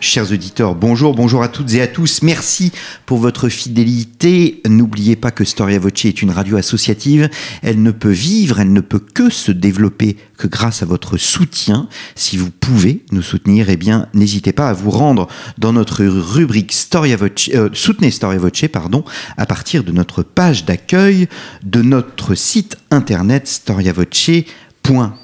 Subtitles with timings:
[0.00, 2.22] Chers auditeurs, bonjour, bonjour à toutes et à tous.
[2.22, 2.72] Merci
[3.06, 4.60] pour votre fidélité.
[4.66, 7.30] N'oubliez pas que Storia Voce est une radio associative.
[7.62, 11.88] Elle ne peut vivre, elle ne peut que se développer que grâce à votre soutien.
[12.16, 16.72] Si vous pouvez nous soutenir, eh bien, n'hésitez pas à vous rendre dans notre rubrique
[16.72, 19.04] Storia Voce, euh, soutenez Storia Voce, pardon,
[19.38, 21.28] à partir de notre page d'accueil
[21.62, 25.23] de notre site internet storiavoce.com.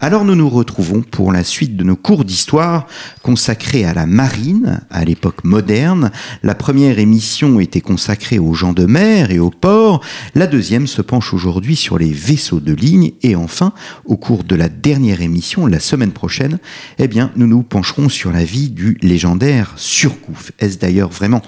[0.00, 2.88] Alors nous nous retrouvons pour la suite de nos cours d'histoire
[3.22, 6.10] consacrés à la marine à l'époque moderne.
[6.42, 10.02] La première émission était consacrée aux gens de mer et aux ports.
[10.34, 13.12] La deuxième se penche aujourd'hui sur les vaisseaux de ligne.
[13.22, 13.72] Et enfin,
[14.04, 16.58] au cours de la dernière émission, la semaine prochaine,
[16.98, 20.50] eh bien, nous nous pencherons sur la vie du légendaire Surcouf.
[20.58, 21.42] Est-ce d'ailleurs vraiment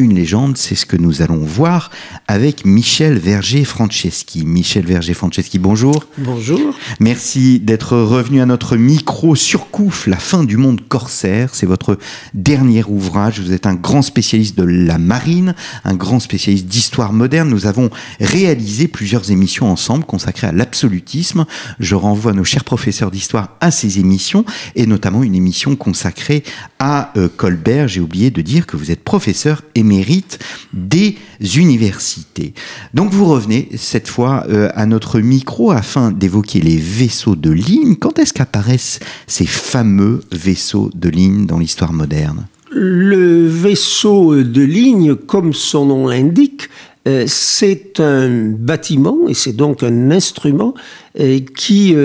[0.00, 1.90] une légende, c'est ce que nous allons voir
[2.26, 4.46] avec Michel Verger-Franceschi.
[4.46, 6.04] Michel Verger-Franceschi, bonjour.
[6.16, 6.74] Bonjour.
[7.00, 11.50] Merci d'être revenu à notre micro Surcouf, la fin du monde corsaire.
[11.54, 11.98] C'est votre
[12.32, 13.40] dernier ouvrage.
[13.40, 17.50] Vous êtes un grand spécialiste de la marine, un grand spécialiste d'histoire moderne.
[17.50, 17.90] Nous avons
[18.20, 21.44] réalisé plusieurs émissions ensemble consacrées à l'absolutisme.
[21.78, 26.42] Je renvoie nos chers professeurs d'histoire à ces émissions et notamment une émission consacrée
[26.78, 27.86] à euh, Colbert.
[27.86, 30.38] J'ai oublié de dire que vous êtes professeur et mérite
[30.72, 31.16] des
[31.56, 32.54] universités.
[32.94, 37.96] Donc vous revenez cette fois euh, à notre micro afin d'évoquer les vaisseaux de ligne.
[37.96, 42.46] Quand est-ce qu'apparaissent ces fameux vaisseaux de ligne dans l'histoire moderne?
[42.70, 46.68] Le vaisseau de ligne, comme son nom l'indique,
[47.08, 50.74] euh, c'est un bâtiment et c'est donc un instrument
[51.18, 51.96] euh, qui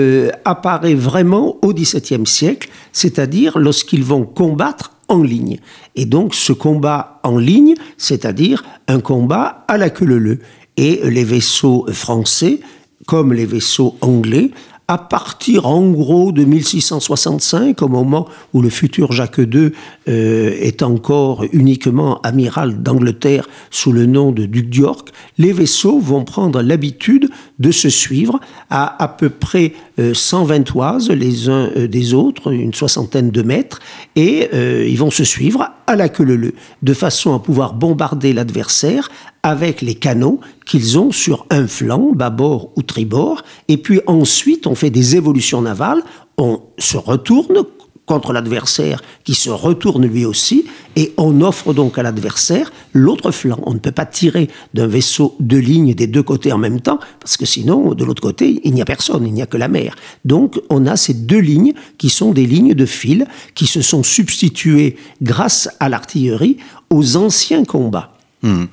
[0.44, 5.58] apparaît vraiment au XVIIe siècle, c'est-à-dire lorsqu'ils vont combattre en ligne.
[5.94, 10.38] Et donc ce combat en ligne, c'est-à-dire un combat à la queue leu
[10.76, 12.60] Et les vaisseaux français,
[13.06, 14.50] comme les vaisseaux anglais,
[14.88, 19.72] à partir en gros de 1665, au moment où le futur Jacques II
[20.08, 26.24] euh, est encore uniquement amiral d'Angleterre sous le nom de duc d'York, les vaisseaux vont
[26.24, 28.38] prendre l'habitude de se suivre
[28.70, 33.42] à à peu près 120 euh, toises les uns euh, des autres, une soixantaine de
[33.42, 33.80] mètres,
[34.14, 34.48] et
[34.88, 39.10] ils vont se suivre à la queue leu de façon à pouvoir bombarder l'adversaire
[39.46, 44.74] avec les canons qu'ils ont sur un flanc, bâbord ou tribord, et puis ensuite on
[44.74, 46.02] fait des évolutions navales,
[46.36, 47.62] on se retourne
[48.06, 53.60] contre l'adversaire qui se retourne lui aussi, et on offre donc à l'adversaire l'autre flanc.
[53.62, 56.98] On ne peut pas tirer d'un vaisseau de ligne des deux côtés en même temps,
[57.20, 59.68] parce que sinon, de l'autre côté, il n'y a personne, il n'y a que la
[59.68, 59.94] mer.
[60.24, 64.02] Donc on a ces deux lignes qui sont des lignes de fil, qui se sont
[64.02, 66.56] substituées grâce à l'artillerie
[66.90, 68.12] aux anciens combats.
[68.42, 68.64] Hmm.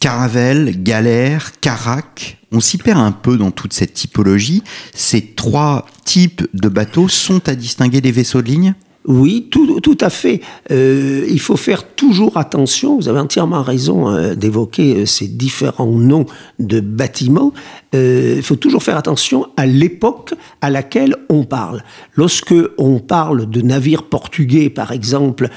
[0.00, 4.62] Caravelle, galère, carac, on s'y perd un peu dans toute cette typologie.
[4.94, 8.74] Ces trois types de bateaux sont à distinguer des vaisseaux de ligne?
[9.06, 10.40] Oui, tout, tout, à fait.
[10.70, 15.86] Euh, il faut faire toujours attention, vous avez entièrement raison euh, d'évoquer euh, ces différents
[15.86, 16.26] noms
[16.58, 17.52] de bâtiments,
[17.92, 21.82] il faut toujours faire attention à l'époque à laquelle on parle.
[22.14, 25.48] Lorsque on parle de navires portugais, par exemple,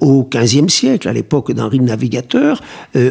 [0.00, 2.60] au XVe siècle, à l'époque d'Henri le Navigateur,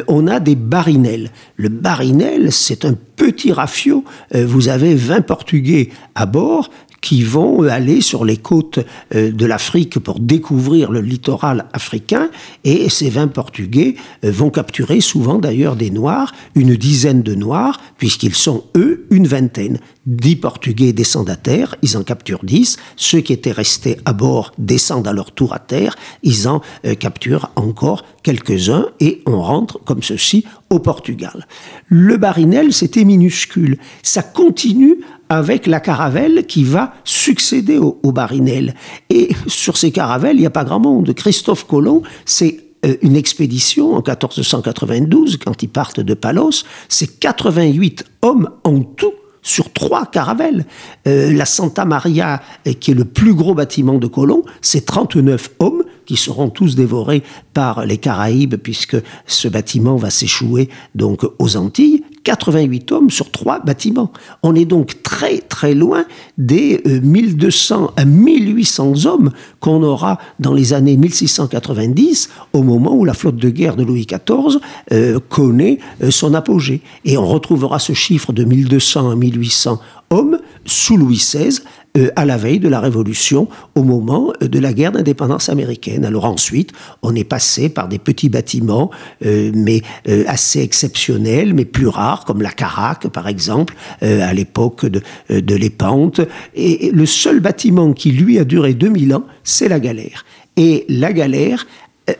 [0.08, 1.30] on a des barinelles.
[1.56, 4.04] Le barinelle, c'est un petit rafio.
[4.34, 6.68] vous avez 20 Portugais à bord
[7.06, 8.80] qui vont aller sur les côtes
[9.14, 12.30] euh, de l'Afrique pour découvrir le littoral africain.
[12.64, 13.94] Et ces 20 Portugais
[14.24, 19.28] euh, vont capturer souvent d'ailleurs des Noirs, une dizaine de Noirs, puisqu'ils sont eux une
[19.28, 19.78] vingtaine.
[20.06, 22.76] Dix Portugais descendent à terre, ils en capturent dix.
[22.96, 25.94] Ceux qui étaient restés à bord descendent à leur tour à terre,
[26.24, 31.46] ils en euh, capturent encore quelques-uns et on rentre comme ceci au Portugal.
[31.86, 33.78] Le barinel, c'était minuscule.
[34.02, 34.96] Ça continue
[35.28, 38.74] avec la caravelle qui va succéder au, barinel.
[39.10, 41.14] Et sur ces caravelles, il n'y a pas grand monde.
[41.14, 48.06] Christophe Colomb, c'est euh, une expédition en 1492, quand ils partent de Palos, c'est 88
[48.22, 49.12] hommes en tout
[49.46, 50.66] sur trois caravelles.
[51.06, 55.50] Euh, la Santa Maria, euh, qui est le plus gros bâtiment de Colomb, c'est 39
[55.60, 57.22] hommes qui seront tous dévorés
[57.54, 58.96] par les Caraïbes, puisque
[59.26, 62.04] ce bâtiment va s'échouer donc aux Antilles.
[62.26, 64.12] 88 hommes sur trois bâtiments.
[64.42, 66.04] On est donc très très loin
[66.38, 69.30] des 1200 à 1800 hommes
[69.60, 74.06] qu'on aura dans les années 1690, au moment où la flotte de guerre de Louis
[74.06, 74.58] XIV
[74.90, 76.82] euh, connaît euh, son apogée.
[77.04, 79.80] Et on retrouvera ce chiffre de 1200 à 1800
[80.10, 81.60] hommes sous Louis XVI
[81.96, 86.04] euh, à la veille de la Révolution, au moment euh, de la guerre d'indépendance américaine.
[86.04, 86.72] Alors ensuite,
[87.02, 88.90] on est passé par des petits bâtiments,
[89.24, 89.82] euh, mais
[90.26, 96.20] assez exceptionnels, mais plus rares, comme la Caraque, par exemple, à l'époque de, de l'Épante.
[96.54, 100.24] Et le seul bâtiment qui, lui, a duré 2000 ans, c'est la galère.
[100.56, 101.66] Et la galère,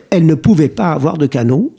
[0.09, 1.71] elle ne pouvait pas avoir de canon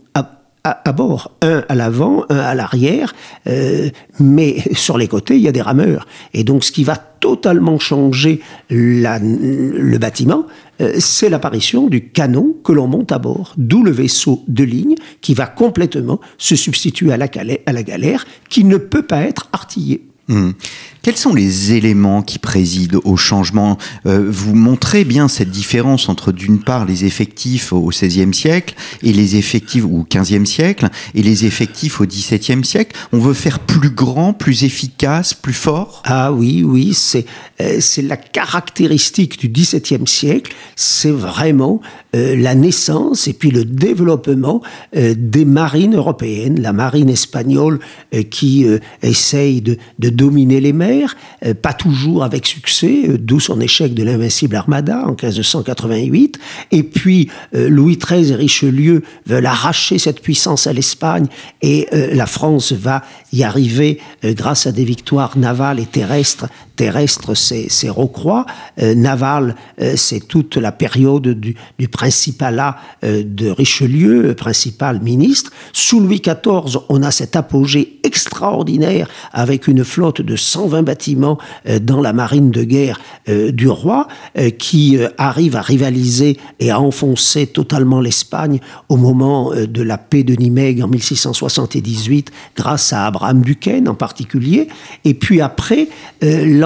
[0.70, 3.14] à, bord, un à l'avant, un à l'arrière,
[3.46, 6.06] euh, mais sur les côtés, il y a des rameurs.
[6.34, 10.46] Et donc, ce qui va totalement changer le bâtiment,
[10.80, 14.94] euh, c'est l'apparition du canon que l'on monte à bord, d'où le vaisseau de ligne
[15.20, 17.28] qui va complètement se substituer à la,
[17.66, 20.07] à la galère, qui ne peut pas être artillé.
[20.28, 20.50] Hmm.
[21.02, 23.78] Quels sont les éléments qui président au changement?
[24.04, 29.14] Euh, Vous montrez bien cette différence entre d'une part les effectifs au XVIe siècle et
[29.14, 32.94] les effectifs au XVe siècle et les effectifs au XVIIe siècle.
[33.12, 36.02] On veut faire plus grand, plus efficace, plus fort?
[36.04, 37.24] Ah oui, oui, c'est
[37.62, 40.54] euh, c'est la caractéristique du XVIIe siècle.
[40.76, 41.80] C'est vraiment
[42.14, 44.60] euh, la naissance et puis le développement
[44.92, 47.78] des marines européennes, la marine espagnole
[48.30, 48.66] qui
[49.02, 53.94] essaye de, de dominer les mers euh, pas toujours avec succès, euh, d'où son échec
[53.94, 56.38] de l'invincible Armada en 1588.
[56.72, 61.26] Et puis euh, Louis XIII et Richelieu veulent arracher cette puissance à l'Espagne
[61.62, 66.46] et la France va y arriver grâce à des victoires navales et terrestres
[66.78, 68.46] terrestre, c'est Rocroi.
[68.80, 71.56] Euh, naval, euh, c'est toute la période du,
[71.90, 75.50] principalat euh, de Richelieu, principal ministre.
[75.72, 81.38] Sous Louis XIV, on a cet apogée extraordinaire avec une flotte de 120 bâtiments
[81.82, 84.06] dans la marine de guerre du roi
[84.58, 90.34] qui arrive à rivaliser et à enfoncer totalement l'Espagne au moment de la paix de
[90.34, 94.68] Nimègue en 1678 grâce à Abraham Duquesne en particulier.
[95.04, 95.88] Et puis après,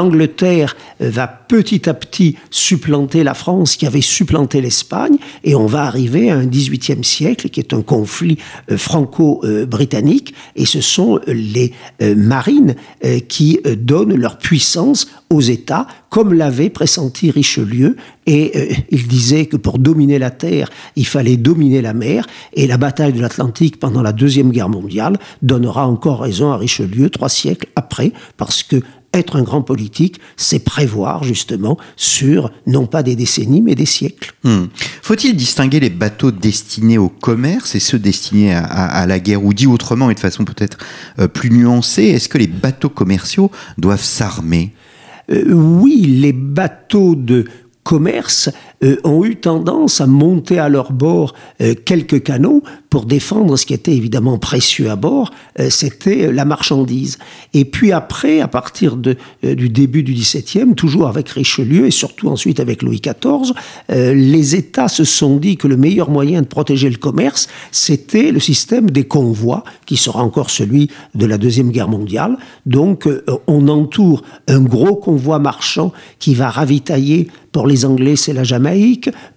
[0.03, 5.85] l'Angleterre va petit à petit supplanter la France qui avait supplanté l'Espagne et on va
[5.85, 8.39] arriver à un XVIIIe siècle qui est un conflit
[8.71, 11.73] euh, franco-britannique et ce sont les
[12.03, 17.97] euh, marines euh, qui donnent leur puissance aux États, comme l'avait pressenti Richelieu.
[18.27, 22.27] Et il disait que pour dominer la terre, il fallait dominer la mer.
[22.53, 27.09] Et la bataille de l'Atlantique pendant la Deuxième Guerre mondiale donnera encore raison à Richelieu
[27.09, 33.03] trois siècles après, parce que être un grand politique, c'est prévoir justement sur non pas
[33.03, 34.33] des décennies, mais des siècles.
[34.45, 34.67] Hmm.
[35.03, 39.45] Faut-il distinguer les bateaux destinés au commerce et ceux destinés à, la guerre?
[39.45, 40.79] Ou dit autrement et de façon peut-être
[41.19, 44.73] euh, plus nuancée, est-ce que les bateaux commerciaux doivent s'armer?
[45.31, 47.45] Euh, Oui, les bateaux de
[47.83, 48.51] commerce
[48.83, 53.65] euh, ont eu tendance à monter à leur bord euh, quelques canons pour défendre ce
[53.65, 55.31] qui était évidemment précieux à bord,
[55.61, 57.19] euh, c'était la marchandise.
[57.55, 62.61] Et puis après, à partir du début du XVIIe, toujours avec Richelieu et surtout ensuite
[62.61, 63.53] avec Louis XIV,
[63.89, 68.41] les États se sont dit que le meilleur moyen de protéger le commerce, c'était le
[68.41, 72.37] système des convois, qui sera encore celui de la Deuxième Guerre mondiale.
[72.67, 73.09] Donc
[73.47, 78.72] on entoure un gros convoi marchand qui va ravitailler, pour les Anglais c'est la Jamaïque,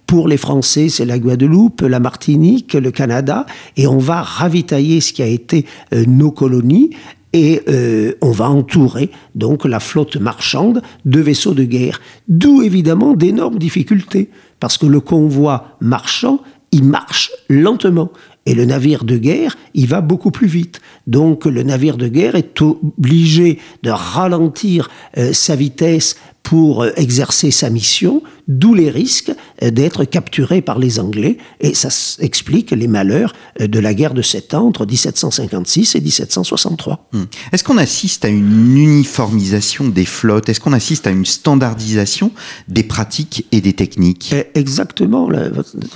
[0.06, 3.46] pour les Français, c'est la Guadeloupe, la Martinique, le Canada.
[3.76, 6.90] Et on va ravitailler ce qui a été euh, nos colonies
[7.32, 12.00] et euh, on va entourer donc la flotte marchande de vaisseaux de guerre.
[12.28, 16.40] D'où évidemment d'énormes difficultés, parce que le convoi marchand,
[16.72, 18.10] il marche lentement.
[18.46, 20.80] Et le navire de guerre, il va beaucoup plus vite.
[21.06, 24.88] Donc le navire de guerre est obligé de ralentir
[25.18, 31.00] euh, sa vitesse pour exercer sa mission, d'où les risques euh, d'être capturé par les
[31.00, 31.88] Anglais, et ça
[32.20, 37.08] explique les malheurs euh, de la guerre de Sept Ans entre 1756 et 1763.
[37.12, 37.24] Hmm.
[37.52, 40.48] Est-ce qu'on assiste à une uniformisation des flottes?
[40.48, 42.30] Est-ce qu'on assiste à une standardisation
[42.68, 44.34] des pratiques et des techniques?
[44.54, 45.28] Exactement,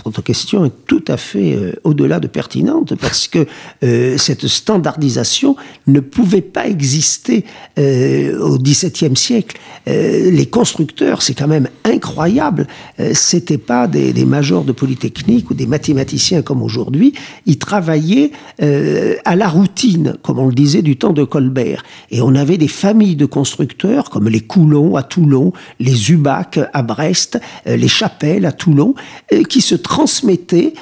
[0.04, 3.46] votre question est tout à fait au-delà de pertinente, parce que
[3.80, 7.44] cette standardisation ne pouvait pas exister
[7.78, 12.39] au XVIIe siècle les constructeurs, c'est quand même incroyable.
[12.40, 17.12] Euh, c'était pas des, majors de polytechnique ou des mathématiciens comme aujourd'hui.
[17.46, 18.32] Ils travaillaient
[18.62, 21.82] euh, à la routine, comme on le disait du temps de Colbert.
[22.10, 26.82] Et on avait des familles de constructeurs comme les Coulons à Toulon, les Ubac à
[26.82, 28.94] Brest, euh, les Chapelles à Toulon,
[29.48, 30.74] qui se transmettaient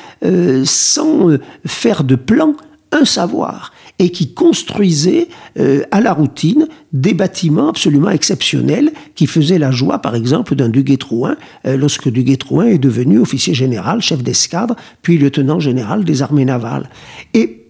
[0.65, 2.55] sans faire de plan
[2.93, 3.73] un savoir.
[3.99, 5.28] Et qui construisait
[5.59, 10.69] euh, à la routine des bâtiments absolument exceptionnels qui faisaient la joie, par exemple, d'un
[10.69, 11.37] Duguay-Trouin,
[11.67, 16.88] euh, lorsque Duguay-Trouin est devenu officier général, chef d'escadre, puis lieutenant général des armées navales.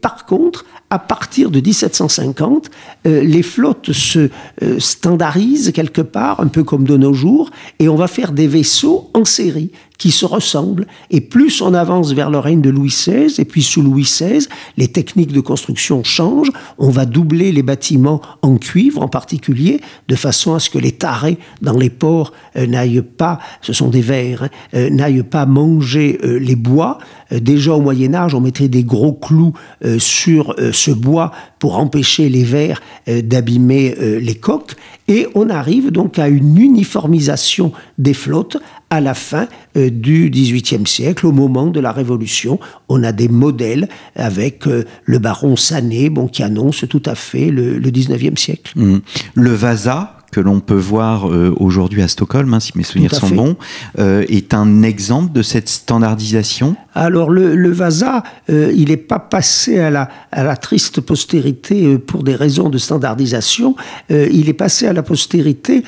[0.01, 2.71] Par contre, à partir de 1750,
[3.07, 4.31] euh, les flottes se
[4.63, 8.47] euh, standardisent quelque part, un peu comme de nos jours, et on va faire des
[8.47, 10.87] vaisseaux en série qui se ressemblent.
[11.11, 14.47] Et plus on avance vers le règne de Louis XVI, et puis sous Louis XVI,
[14.77, 16.53] les techniques de construction changent.
[16.79, 20.93] On va doubler les bâtiments en cuivre en particulier, de façon à ce que les
[20.93, 25.45] tarés dans les ports euh, n'aillent pas, ce sont des vers, hein, euh, n'aillent pas
[25.45, 26.99] manger les bois.
[27.31, 29.53] Déjà au Moyen Âge, on mettait des gros clous
[29.99, 34.75] sur ce bois pour empêcher les vers d'abîmer les coques.
[35.09, 38.59] Et on arrive donc à une uniformisation des flottes
[38.91, 42.59] à la fin euh, du XVIIIe siècle, au moment de la Révolution.
[42.89, 47.51] On a des modèles avec euh, le baron Sané, bon, qui annonce tout à fait
[47.51, 48.73] le, le XIXe siècle.
[48.77, 48.99] Mmh.
[49.35, 53.31] Le Vasa, que l'on peut voir euh, aujourd'hui à Stockholm, hein, si mes souvenirs sont
[53.31, 53.57] bons,
[53.99, 56.77] euh, est un exemple de cette standardisation?
[56.95, 61.99] Alors le, le Vasa, euh, il n'est pas passé à la, à la triste postérité
[61.99, 63.75] pour des raisons de standardisation,
[64.11, 65.83] il est passé à la postérité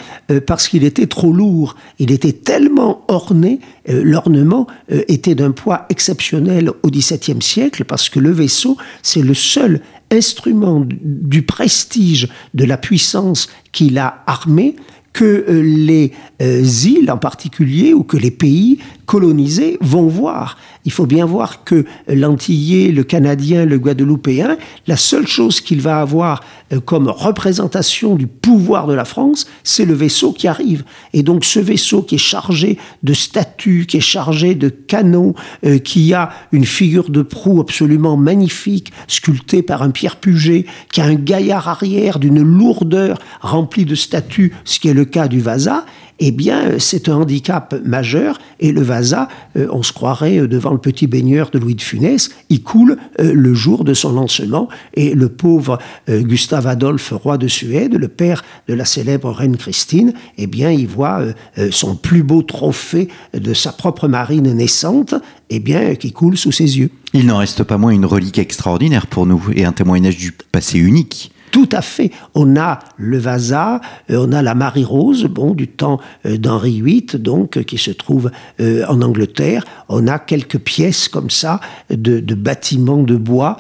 [0.47, 6.91] parce qu'il était trop lourd, il était tellement orné, l'ornement était d'un poids exceptionnel au
[6.91, 9.81] XVIIe siècle parce que le vaisseau, c'est le seul
[10.11, 14.77] instrument du prestige de la puissance qu'il a armé
[15.13, 20.57] que euh, les euh, îles en particulier ou que les pays colonisés vont voir.
[20.85, 24.57] Il faut bien voir que l'Antillais, le Canadien, le Guadeloupéen,
[24.87, 26.41] la seule chose qu'il va avoir
[26.73, 30.85] euh, comme représentation du pouvoir de la France, c'est le vaisseau qui arrive.
[31.13, 35.35] Et donc ce vaisseau qui est chargé de statues, qui est chargé de canons,
[35.67, 41.01] euh, qui a une figure de proue absolument magnifique, sculptée par un Pierre Puget, qui
[41.01, 45.41] a un gaillard arrière d'une lourdeur remplie de statues, ce qui est le cas du
[45.41, 45.85] Vasa,
[46.21, 48.39] eh bien, c'est un handicap majeur.
[48.61, 51.81] Et le Vasa, euh, on se croirait euh, devant le petit baigneur de Louis de
[51.81, 54.69] Funès, il coule euh, le jour de son lancement.
[54.95, 60.13] Et le pauvre Gustave Adolphe, roi de Suède, le père de la célèbre reine Christine,
[60.37, 61.23] eh bien, il voit
[61.71, 65.15] son plus beau trophée de sa propre marine naissante,
[65.49, 66.91] eh bien, qui coule sous ses yeux.
[67.15, 70.79] Il n'en reste pas moins une relique extraordinaire pour nous et un témoignage du passé
[70.79, 71.33] unique.
[71.51, 72.11] Tout à fait.
[72.35, 73.81] On a le Vasa,
[74.11, 77.79] euh, on a la Marie Rose, bon, du temps euh, d'Henri VIII, donc, euh, qui
[77.79, 78.31] se trouve
[78.61, 79.65] en Angleterre.
[79.89, 83.57] On a quelques pièces comme ça de, bâtiments de bois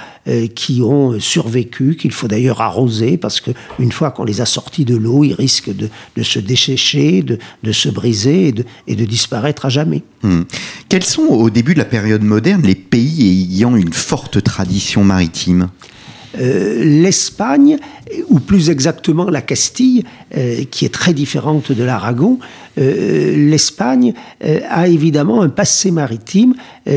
[0.54, 4.84] qui ont survécu, qu'il faut d'ailleurs arroser, parce que une fois qu'on les a sortis
[4.84, 8.54] de l'eau, ils risquent de, se déchécher, de, se briser
[8.86, 10.02] et de, disparaître à jamais.
[10.22, 10.42] Hmm.
[10.88, 15.68] Quels sont, au début de la période moderne, les pays ayant une forte tradition maritime?
[16.34, 17.78] l'Espagne,
[18.28, 20.04] ou plus exactement la Castille,
[20.36, 22.38] euh, qui est très différente de l'Aragon,
[22.78, 24.14] euh, l'Espagne
[24.68, 26.54] a évidemment un passé maritime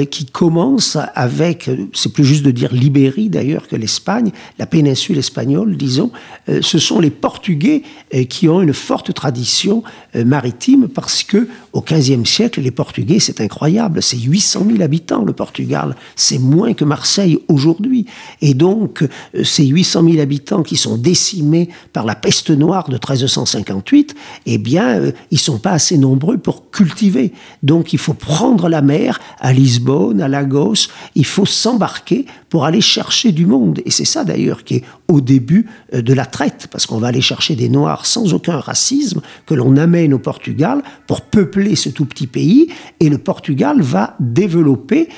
[0.09, 5.75] qui commence avec, c'est plus juste de dire l'Ibérie d'ailleurs que l'Espagne, la péninsule espagnole,
[5.75, 6.11] disons,
[6.47, 7.83] ce sont les Portugais
[8.29, 9.83] qui ont une forte tradition
[10.15, 15.33] maritime parce que au XVe siècle, les Portugais, c'est incroyable, c'est 800 000 habitants le
[15.33, 18.05] Portugal, c'est moins que Marseille aujourd'hui,
[18.41, 22.93] et donc euh, ces 800 000 habitants qui sont décimés par la peste noire de
[22.93, 27.33] 1358, eh bien, euh, ils sont pas assez nombreux pour cultiver.
[27.61, 32.81] Donc, il faut prendre la mer à Lisbonne, à Lagos, il faut s'embarquer pour aller
[32.81, 33.81] chercher du monde.
[33.85, 37.07] Et c'est ça d'ailleurs qui est au début euh, de la traite, parce qu'on va
[37.07, 41.89] aller chercher des Noirs sans aucun racisme que l'on amène au Portugal pour peupler ce
[41.89, 42.69] tout petit pays,
[42.99, 45.09] et le Portugal va développer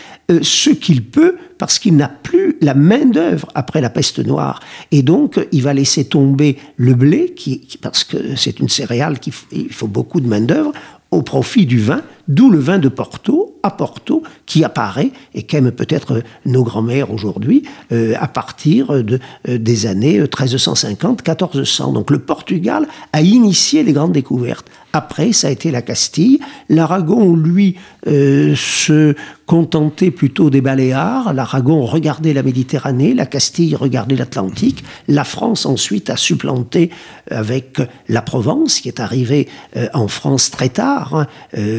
[0.41, 4.59] ce qu'il peut parce qu'il n'a plus la main-d'œuvre après la peste noire.
[4.91, 9.33] Et donc, il va laisser tomber le blé, qui, parce que c'est une céréale qu'il
[9.71, 10.71] faut beaucoup de main-d'œuvre,
[11.11, 15.71] au profit du vin, d'où le vin de Porto, à Porto, qui apparaît et qu'aiment
[15.71, 21.93] peut-être nos grands-mères aujourd'hui, euh, à partir de, euh, des années 1350-1400.
[21.93, 24.65] Donc le Portugal a initié les grandes découvertes.
[24.93, 26.39] Après, ça a été la Castille.
[26.69, 27.75] L'Aragon, lui,
[28.07, 29.15] euh, se
[29.45, 31.33] contentait plutôt des Baléares.
[31.33, 34.83] L'Aragon regardait la Méditerranée, la Castille regardait l'Atlantique.
[35.07, 36.89] La France ensuite a supplanté
[37.29, 39.47] avec la Provence, qui est arrivée
[39.93, 41.27] en France très tard, hein,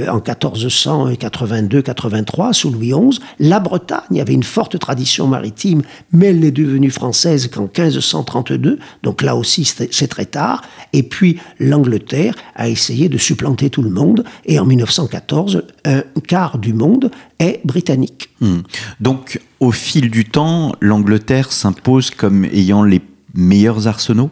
[0.09, 3.21] en 1482-83 sous Louis XI.
[3.41, 5.83] La Bretagne avait une forte tradition maritime,
[6.13, 10.63] mais elle n'est devenue française qu'en 1532, donc là aussi c'est très tard.
[10.93, 16.59] Et puis l'Angleterre a essayé de supplanter tout le monde, et en 1914, un quart
[16.59, 18.31] du monde est britannique.
[18.41, 18.61] Hmm.
[19.01, 23.01] Donc au fil du temps, l'Angleterre s'impose comme ayant les
[23.35, 24.31] meilleurs arsenaux?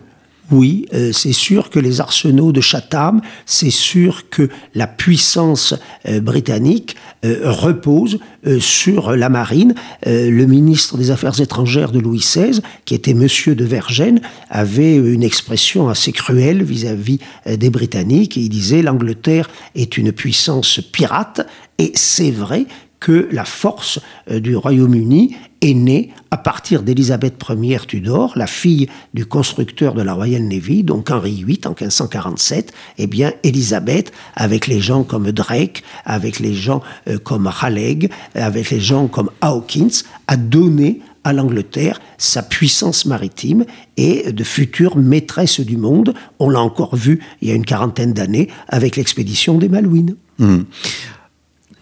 [0.51, 5.75] Oui, euh, c'est sûr que les arsenaux de Chatham, c'est sûr que la puissance
[6.07, 8.19] euh, britannique euh, repose
[8.61, 9.75] sur la marine.
[10.05, 15.23] le ministre des Affaires étrangères de Louis XVI, qui était Monsieur de Vergennes, avait une
[15.23, 18.37] expression assez cruelle vis-à-vis des Britanniques.
[18.37, 21.49] il disait l'Angleterre est une puissance pirate.
[21.79, 22.67] Et c'est vrai
[23.05, 29.27] que la force du Royaume-Uni est née à partir d'Élisabeth Ier Tudor, la fille du
[29.27, 32.73] constructeur de la Royal Navy, donc Henri VIII en 1547.
[32.97, 38.71] Eh bien, Élisabeth, avec les gens comme Drake, avec les gens euh, comme Raleigh, avec
[38.71, 43.67] les gens comme Hawkins, a donné à l'Angleterre sa puissance maritime
[43.99, 46.15] et de futures maîtresses du monde.
[46.39, 50.17] On l'a encore vu il y a une quarantaine d'années avec l'expédition des Malouines.
[50.39, 50.63] Hmm.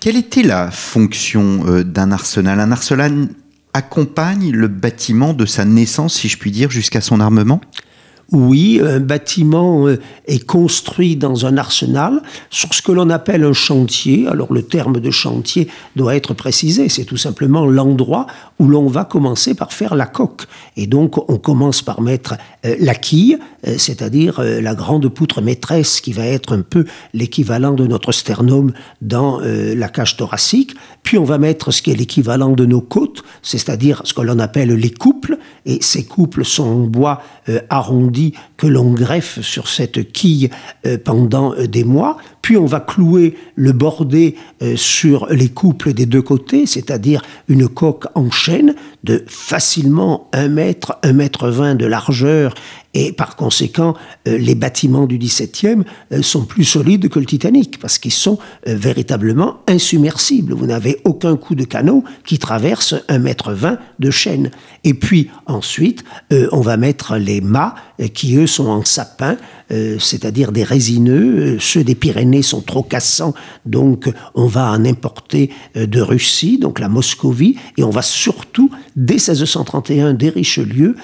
[0.03, 2.59] Quelle était la fonction euh, d'un arsenal?
[2.59, 3.29] Un arsenal
[3.73, 7.61] accompagne le bâtiment de sa naissance, si je puis dire, jusqu'à son armement?
[8.33, 13.53] Oui, un bâtiment euh, est construit dans un arsenal sur ce que l'on appelle un
[13.53, 14.27] chantier.
[14.27, 18.27] Alors le terme de chantier doit être précisé, c'est tout simplement l'endroit
[18.59, 20.45] où l'on va commencer par faire la coque.
[20.79, 26.01] Et donc on commence par mettre euh, la quille, euh, c'est-à-dire la grande poutre maîtresse
[26.01, 28.73] qui va être un peu l'équivalent de notre sternum
[29.03, 30.75] dans la cage thoracique.
[31.03, 34.39] Puis on va mettre ce qui est l'équivalent de nos côtes, c'est-à-dire ce que l'on
[34.39, 35.39] appelle les couples.
[35.67, 37.23] Et ces couples sont en bois
[37.71, 38.22] arrondi
[38.57, 40.51] que l'on greffe sur cette quille
[40.87, 45.93] euh, pendant euh, des mois, puis on va clouer le bordé euh, sur les couples
[45.93, 48.75] des deux côtés, c'est-à-dire une coque en chaîne
[49.05, 52.55] de facilement 1 mètre, 1 mètre 20 de largeur
[52.95, 53.95] et par conséquent,
[54.27, 55.83] les bâtiments du XVIIe
[56.21, 60.53] sont plus solides que le Titanic parce qu'ils sont véritablement insubmersibles.
[60.53, 64.51] Vous n'avez aucun coup de canot qui traverse 1 mètre 20 de chaîne.
[64.85, 67.75] Et puis ensuite, on va mettre les mâts
[68.09, 69.37] qui eux sont en sapin,
[69.71, 71.55] euh, c'est-à-dire des résineux.
[71.55, 73.35] Euh, ceux des Pyrénées sont trop cassants,
[73.67, 78.71] donc on va en importer euh, de Russie, donc la Moscovie, et on va surtout,
[78.97, 80.97] dès 1631, dès Richelieu,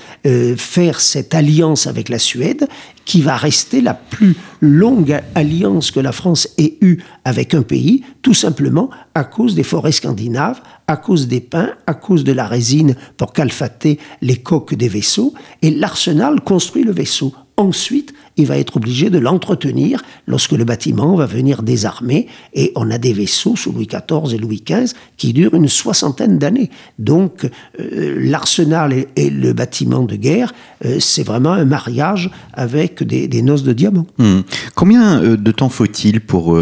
[0.56, 2.68] faire cette alliance avec la Suède
[3.04, 8.04] qui va rester la plus longue alliance que la France ait eue avec un pays,
[8.20, 12.46] tout simplement à cause des forêts scandinaves, à cause des pins, à cause de la
[12.46, 17.32] résine pour calfater les coques des vaisseaux, et l'arsenal construit le vaisseau.
[17.58, 22.88] Ensuite, il va être obligé de l'entretenir lorsque le bâtiment va venir désarmer, et on
[22.88, 26.70] a des vaisseaux sous Louis XIV et Louis XV qui durent une soixantaine d'années.
[27.00, 33.42] Donc euh, l'arsenal et, le bâtiment de guerre, euh, c'est vraiment un mariage avec des,
[33.42, 34.06] noces de diamants.
[34.18, 34.42] Hmm.
[34.76, 36.56] Combien euh, de temps faut-il pour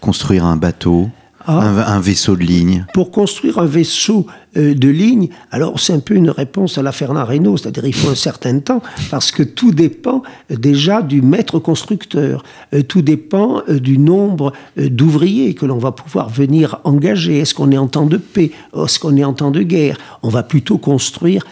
[0.00, 1.08] construire un bateau?
[1.46, 1.92] Ah.
[1.92, 6.14] un, vaisseau de ligne Pour construire un vaisseau euh, de ligne, alors c'est un peu
[6.14, 9.70] une réponse à la Fernand Reynaud, c'est-à-dire il faut un certain temps, parce que tout
[9.70, 12.42] dépend euh, déjà du maître constructeur,
[12.74, 17.38] euh, tout dépend du nombre d'ouvriers que l'on va pouvoir venir engager.
[17.38, 18.50] Est-ce qu'on est en temps de paix?
[18.76, 19.98] Est-ce qu'on est en temps de guerre?
[20.22, 21.46] On va plutôt construire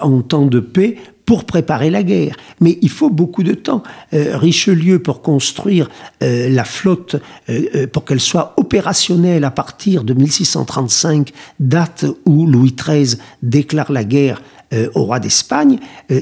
[0.00, 0.96] en temps de paix
[1.30, 2.34] pour préparer la guerre.
[2.58, 3.84] Mais il faut beaucoup de temps.
[4.14, 5.88] Euh, Richelieu, pour construire
[6.24, 7.14] euh, la flotte,
[7.48, 14.02] euh, pour qu'elle soit opérationnelle à partir de 1635, date où Louis XIII déclare la
[14.02, 14.42] guerre
[14.94, 15.78] au roi d'Espagne,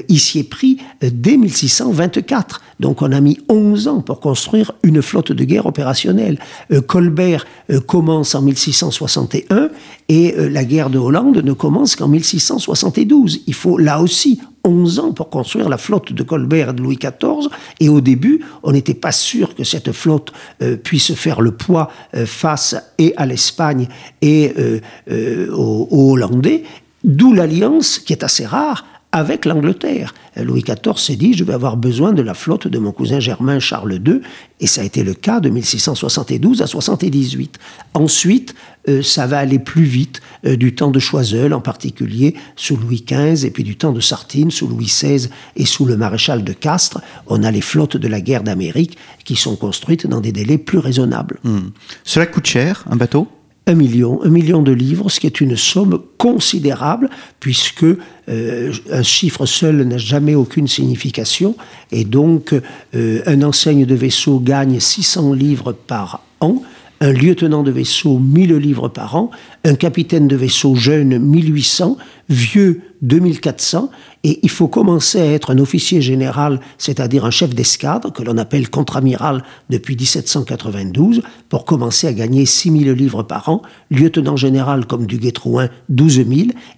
[0.07, 2.61] il s'y est pris dès 1624.
[2.79, 6.39] Donc on a mis 11 ans pour construire une flotte de guerre opérationnelle.
[6.87, 7.45] Colbert
[7.85, 9.69] commence en 1661
[10.07, 13.41] et la guerre de Hollande ne commence qu'en 1672.
[13.45, 16.97] Il faut là aussi 11 ans pour construire la flotte de Colbert et de Louis
[16.97, 17.49] XIV.
[17.79, 20.31] Et au début, on n'était pas sûr que cette flotte
[20.61, 22.75] euh, puisse faire le poids euh, face
[23.17, 23.87] à l'Espagne
[24.21, 26.63] et euh, aux Hollandais.
[27.03, 30.13] D'où l'alliance, qui est assez rare, avec l'Angleterre.
[30.35, 33.59] Louis XIV s'est dit, je vais avoir besoin de la flotte de mon cousin Germain
[33.59, 34.21] Charles II,
[34.59, 37.57] et ça a été le cas de 1672 à 78.
[37.95, 38.53] Ensuite,
[38.87, 43.03] euh, ça va aller plus vite euh, du temps de Choiseul, en particulier sous Louis
[43.05, 46.53] XV, et puis du temps de Sartine, sous Louis XVI et sous le maréchal de
[46.53, 47.01] Castres.
[47.25, 50.77] On a les flottes de la guerre d'Amérique qui sont construites dans des délais plus
[50.77, 51.39] raisonnables.
[51.43, 51.69] Hmm.
[52.03, 53.27] Cela coûte cher, un bateau?
[53.69, 59.83] Un million, de livres, ce qui est une somme considérable, puisque euh, un chiffre seul
[59.83, 61.55] n'a jamais aucune signification,
[61.91, 62.53] et donc
[62.95, 66.63] euh, un enseigne de vaisseau gagne 600 livres par an,
[67.01, 69.29] un lieutenant de vaisseau 1000 livres par an,
[69.63, 73.89] un capitaine de vaisseau jeune 1800, vieux 2400,
[74.23, 78.37] et il faut commencer à être un officier général, c'est-à-dire un chef d'escadre, que l'on
[78.37, 85.05] appelle contre-amiral depuis 1792, pour commencer à gagner 6000 livres par an, lieutenant général comme
[85.05, 86.29] du Guétrouin 12 000,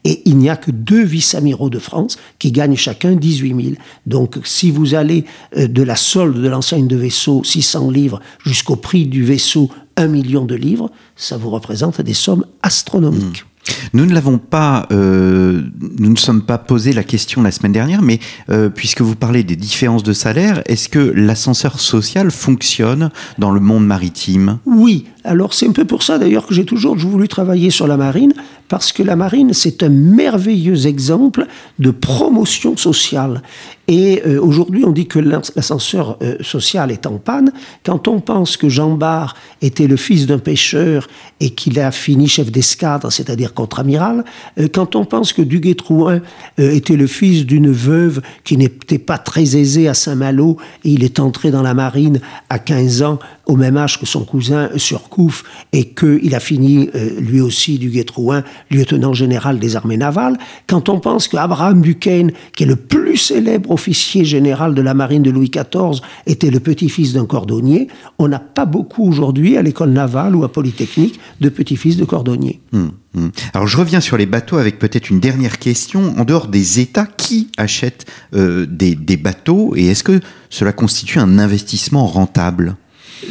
[0.04, 3.76] et il n'y a que deux vice-amiraux de France qui gagnent chacun 18 000.
[4.06, 5.26] Donc si vous allez
[5.58, 10.08] euh, de la solde de l'enseigne de vaisseau 600 livres jusqu'au prix du vaisseau 1
[10.08, 13.44] million de livres, ça vous représente des sommes astronomiques.
[13.44, 13.51] Mmh.
[13.94, 15.62] Nous ne l'avons pas, euh,
[16.00, 18.20] nous ne sommes pas posé la question la semaine dernière, mais
[18.50, 23.60] euh, puisque vous parlez des différences de salaire, est-ce que l'ascenseur social fonctionne dans le
[23.60, 24.60] monde maritime?
[24.66, 27.98] Oui, alors c'est un peu pour ça d'ailleurs que j'ai toujours voulu travailler sur la
[27.98, 28.34] marine,
[28.72, 31.46] parce que la marine c'est un merveilleux exemple
[31.78, 33.42] de promotion sociale.
[33.90, 37.52] Et euh, aujourd'hui on dit que l'ascenseur euh, social est en panne.
[37.84, 41.10] Quand on pense que Jean Bart était le fils d'un pêcheur
[41.42, 44.24] et qu'il a fini chef d'escadre, c'est-à-dire contre-amiral,
[44.58, 46.22] euh, quand on pense que Duguay-Trouin
[46.58, 50.56] était le fils d'une veuve qui n'était pas très aisée à Saint-Malo
[50.86, 53.20] et il est entré dans la marine à 15 ans
[53.52, 57.90] au même âge que son cousin Surcouf et qu'il a fini euh, lui aussi du
[57.90, 60.38] Guétrouin, lieutenant général des armées navales,
[60.68, 65.22] quand on pense qu'Abraham Buchanan, qui est le plus célèbre officier général de la marine
[65.22, 69.90] de Louis XIV, était le petit-fils d'un cordonnier, on n'a pas beaucoup aujourd'hui à l'école
[69.90, 72.62] navale ou à Polytechnique de petits-fils de cordonniers.
[72.72, 73.32] Hum, hum.
[73.54, 76.18] Alors je reviens sur les bateaux avec peut-être une dernière question.
[76.18, 81.38] En dehors des États, qui achète euh, des bateaux et est-ce que cela constitue un
[81.38, 82.78] investissement rentable?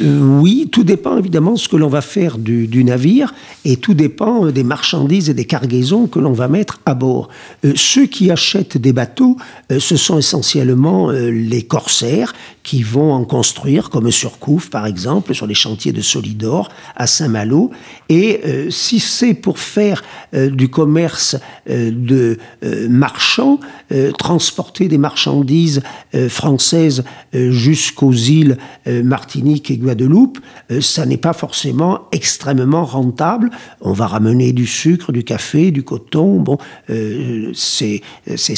[0.00, 3.94] Euh, oui, tout dépend évidemment de ce que l'on va faire du, navire et tout
[3.94, 7.29] dépend euh, des marchandises et des cargaisons que l'on va mettre à bord.
[7.64, 9.37] Euh, ceux qui achètent des bateaux,
[9.70, 15.46] ce sont essentiellement les corsaires qui vont en construire, comme sur Couf par exemple, sur
[15.46, 17.70] les chantiers de Solidor à Saint-Malo.
[18.09, 22.38] Et si c'est pour faire du commerce de
[22.88, 23.61] marchands,
[24.18, 25.83] transporter des marchandises
[26.29, 30.38] françaises jusqu'aux îles Martinique et Guadeloupe,
[30.70, 33.50] euh, ça n'est pas forcément extrêmement rentable.
[33.81, 36.59] On va ramener du sucre, du café, du coton, bon,
[36.90, 38.03] euh, c'est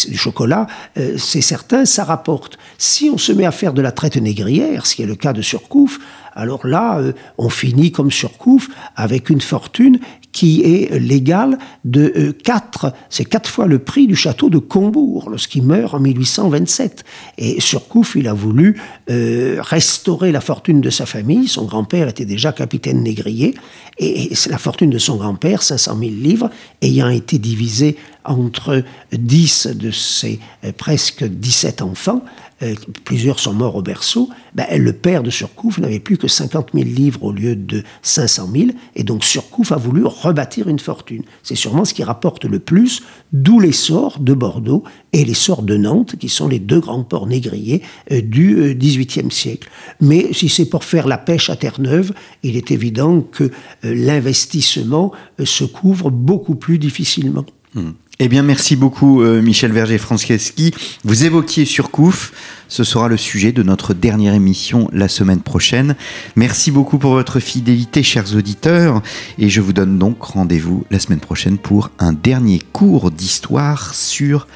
[0.08, 0.66] du chocolat,
[0.98, 2.58] euh, c'est certain, ça rapporte.
[2.78, 5.32] Si on se met à faire de la traite négrière, ce qui est le cas
[5.32, 5.98] de Surcouf,
[6.34, 6.98] alors là,
[7.36, 9.98] on finit comme Surcouf avec une fortune
[10.32, 15.28] qui est légal de 4, euh, c'est quatre fois le prix du château de Combourg
[15.30, 17.04] lorsqu'il meurt en 1827.
[17.38, 21.48] Et Surcouf, il a voulu euh, restaurer la fortune de sa famille.
[21.48, 23.54] Son grand-père était déjà capitaine négrier.
[23.98, 29.90] Et la fortune de son grand-père, 500 000 livres, ayant été divisée entre 10 de
[29.90, 32.24] ses euh, presque 17 enfants,
[32.62, 36.70] euh, plusieurs sont morts au berceau, ben, le père de Surcouf n'avait plus que 50
[36.74, 41.22] 000 livres au lieu de 500 000, et donc Surcouf a voulu rebâtir une fortune.
[41.42, 46.16] C'est sûrement ce qui rapporte le plus, d'où l'essor de Bordeaux et l'essor de Nantes,
[46.18, 49.68] qui sont les deux grands ports négriers euh, du XVIIIe siècle.
[50.00, 53.50] Mais si c'est pour faire la pêche à Terre-Neuve, il est évident que
[53.82, 57.44] l'investissement se couvre beaucoup plus difficilement.
[57.74, 57.92] Hmm.
[58.24, 60.72] Eh bien, merci beaucoup, euh, Michel Verger-Franceschi.
[61.02, 62.32] Vous évoquiez Surcouf.
[62.68, 65.96] Ce sera le sujet de notre dernière émission la semaine prochaine.
[66.36, 69.02] Merci beaucoup pour votre fidélité, chers auditeurs.
[69.38, 74.46] Et je vous donne donc rendez-vous la semaine prochaine pour un dernier cours d'histoire sur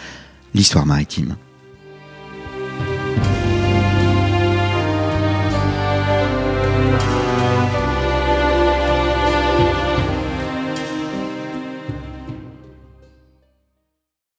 [0.54, 1.34] l'histoire maritime.